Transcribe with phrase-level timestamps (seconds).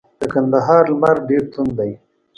[0.19, 1.91] د کندهار لمر ډیر توند دی.